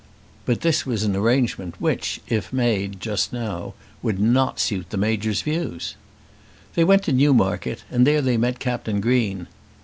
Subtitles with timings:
[0.47, 5.43] But this was an arrangement, which, if made just now, would not suit the Major's
[5.43, 5.93] views.
[6.73, 9.45] They went to Newmarket, and there they met Captain Green.